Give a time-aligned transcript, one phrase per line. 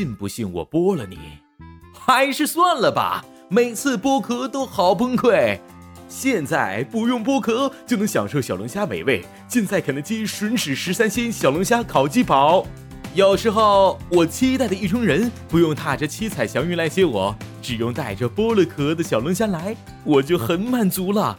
[0.00, 1.18] 信不信我剥了你？
[1.92, 5.58] 还是算了吧，每次剥壳都好崩溃。
[6.08, 12.66] 现在不用剥壳就能享受小龙虾美味，尽在肯德基吮指十三鲜小龙虾烤鸡堡。
[13.12, 21.38] 有时候我期待的意中人不用踏着七彩祥云来接我，只用带着剥了壳的小龙虾来，我就很满足了。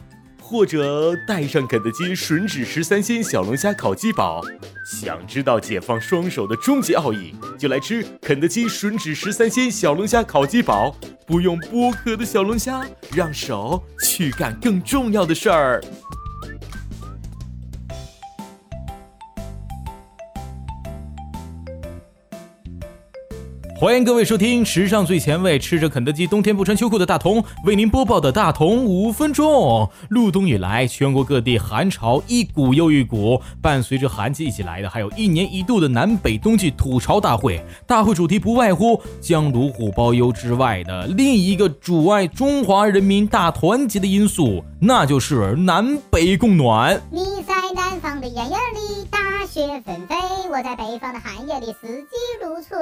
[0.52, 4.42] 或者带上肯德基吮指十三鲜小龙虾烤鸡堡。
[4.84, 10.94] 想知道解放双手的终极奥义，就来吃肯德基吮指十三鲜小龙虾烤鸡堡。
[11.26, 15.82] 不用剥壳的小龙虾，让手去干更重要的事儿。
[23.82, 29.90] 欢迎各位收听时尚最前卫、吃着肯德基冬天不穿秋裤的大同为您播报的大同五分钟。
[30.08, 37.60] 入冬以来，全国各地寒潮一股又一股，伴随着寒气一起来的，还有一年一度的南北冬季吐槽大会。
[37.84, 47.02] 大会主题不外乎将炉虎包邮之外的另一个阻碍中华人民大团结的因素，那就是南北供暖。
[47.10, 50.14] 你在南方的艳阳里大雪纷飞，
[50.52, 52.80] 我在北方的寒夜里四季如春。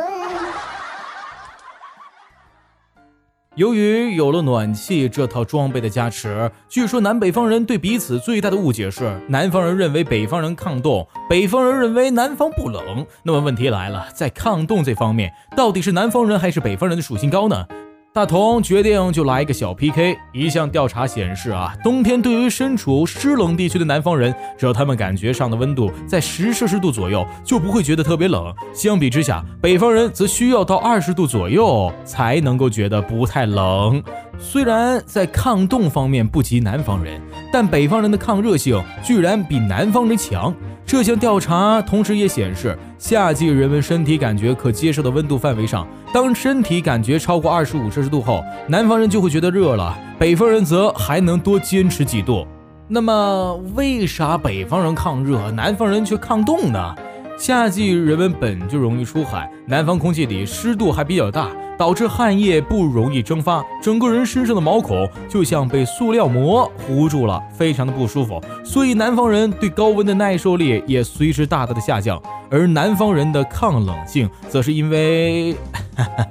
[3.56, 13.04] 由于有了暖气这套装备的加持，据说南北方人对彼此最大的误解是：南方人认为北方人抗冻，北方人认为南方不冷。
[13.24, 17.66] 那么问题来了，在抗冻这方面，到底是南方人还是北方人的属性高呢？
[18.12, 20.18] 大同决定就来一个小 PK。
[20.32, 28.52] 一项调查显示啊，冬天对于身处湿冷地区的南方人，只要他们感觉上的温度在十摄氏度左右，就不会觉得特别冷。
[28.74, 34.02] 相比之下，北方人则需要到二十度左右才能够觉得不太冷。
[34.40, 40.52] 虽然在抗冻方面不及南方人，但北方人的抗热性居然比南方人强。
[40.90, 52.44] 这项调查同时也显示，夏季人们身体感觉可接受的温度范围上，当身体感觉超过二十五摄氏度后，南方人就会觉得热了，北方人则还能多坚持几度。
[52.88, 56.92] 那么，为啥北方人抗热，南方人却抗冻呢？
[57.40, 61.48] 夏季人们本就容易出汗，南方空气里湿度还比较大。
[61.78, 68.38] 导致汗液不容易蒸发，整个人身上的毛孔就像被塑料膜糊住了，非常的不舒服。
[68.62, 75.56] 所以南方人对高温的耐受力也随之大大的下降，而南方人的抗冷性则是因为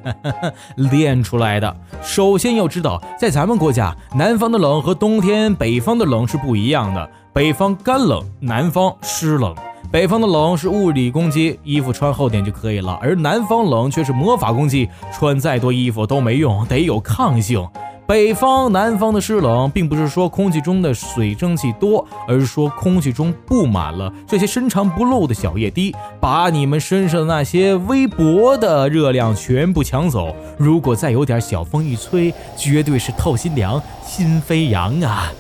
[0.78, 1.76] 练出来的。
[2.04, 9.56] 首先要知道，在咱们国家，南方的冷和冬天北方的冷是不一样的，北方干冷，南方湿冷。
[9.92, 17.68] 北方的冷是物理攻击，衣服穿厚点就可以了；而南方冷却是魔法攻击，穿再多衣服都没用，得有抗性。
[18.06, 30.36] 北方、南方的湿冷，并不是说空气中的水蒸气多，而是说空气中布满了这些深藏不露的小液滴，把你们身上的那些微薄的热量全部抢走。
[30.60, 35.32] 如果再有点小风一吹，绝对是透心凉、心飞扬啊！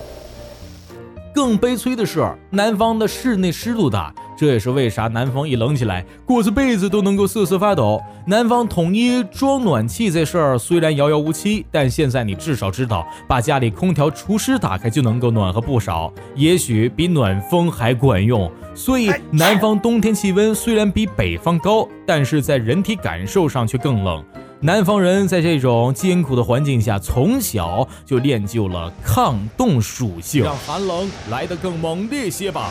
[1.36, 4.12] 更悲催的是，南方的室内湿度大。
[4.39, 8.01] 这也是为啥南方一冷起来，裹着被子都能够瑟瑟发抖。
[8.25, 18.50] 南方统一装暖气这事儿虽然遥遥无期，但现在你至少知道，把家里空调、除湿打开就能够暖和不少，也许比暖风还管用。
[18.73, 24.23] 所以，南方冬天气温虽然比北方高，但是在人体感受上却更冷。
[24.61, 32.69] 南方人在这种艰苦的环境下，从小就练就了抗冻属性，让寒冷来得更猛烈些吧。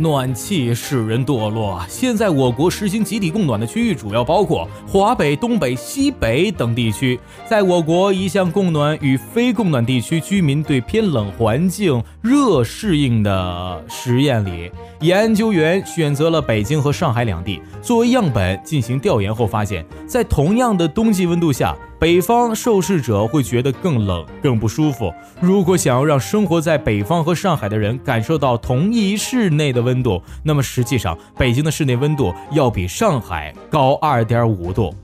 [0.00, 1.78] 暖气使人堕落。
[1.86, 7.20] 现在我国实行集体供暖的区域主要包括华北、东北、西北等地区。
[7.46, 21.76] 在我国一项供暖与非供暖地区居民对偏冷环境热适应的实验里，研究员选择了北京和上海两地作为样本进行调研后发现，在同样的冬季温度下。
[22.00, 25.12] 北方受试者会觉得更冷、更不舒服。
[25.38, 34.94] 如果想要让生活在北方和上海的人感受到同一室内的温度，那么实际上北京的室内温度要比上海高二点五度。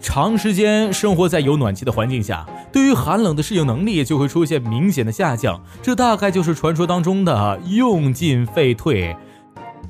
[0.00, 5.62] 长时间生活在有暖气的环境下，对于寒冷的适应能力就会出现明显的下降。
[5.82, 9.14] 这大概就是传说当中的用进废退。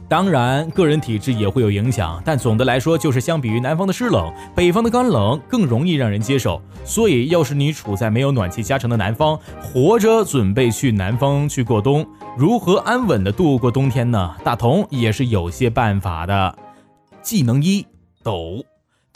[0.08, 6.62] 当然，个人体质也会有影响，但总的来说，就是相比于南方的湿冷，北方的干冷更容易让人接受。
[6.84, 12.06] 所以，要是你处在没有暖气加成的南方，活着准备去南方去过冬，
[12.38, 14.36] 如何安稳的度过冬天呢？
[14.44, 16.56] 大同也是有些办法的。
[17.20, 17.84] 技能一：
[18.22, 18.64] 抖。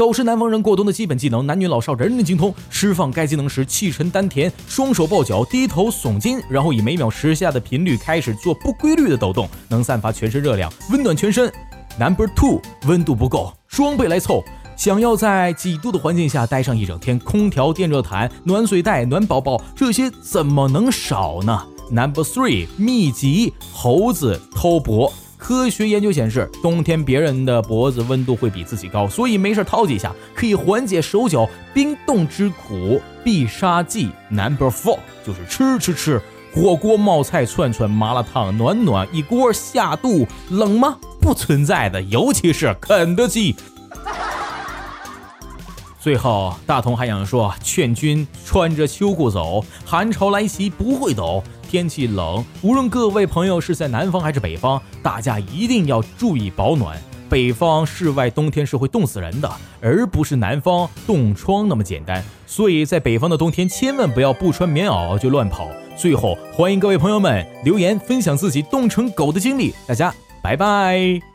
[0.00, 2.54] 抖是南方人过冬的基本技能，男女老少人人精通。
[2.70, 11.52] 释放该技能时，气沉丹田，双手抱脚，低头耸肩，然后以每秒十下的频率开始做不规律的抖动，能散发全身热量，温暖全身。
[11.98, 14.42] Number two，温度不够，装备来凑。
[14.74, 25.12] 想要在几度的环境下待上一整天，空调、电热毯、暖水袋、暖宝宝，这些怎么能少呢？Number three，秘籍：猴子偷脖。
[25.40, 33.00] 科学研究显示，冬天别人的脖子温度会比自己高，所以没事掏几下可以缓解手脚冰冻之苦。
[33.24, 36.22] 必杀技 Number four 就是吃吃吃，
[36.54, 40.96] 火锅、冒菜、串串、麻辣烫，暖暖一锅下肚，冷吗？
[41.20, 43.56] 不存在的，尤其是肯德基。
[46.00, 51.44] 最后，大同还想说，劝君穿着秋裤走，寒潮来袭不会抖。
[51.68, 57.00] 天气冷，无论各位朋友是在南方还是北方，大家一定要注意保暖。
[57.28, 59.50] 北方室外冬天是会冻死人的，
[59.80, 62.24] 而不是南方冻疮那么简单。
[62.46, 65.68] 所以在北方的冬天，千万不要不穿棉袄就乱跑。
[65.96, 69.72] 最后，欢迎各位朋友们留言分享自己冻成狗的经历。
[69.86, 70.12] 大家
[70.42, 71.29] 拜拜。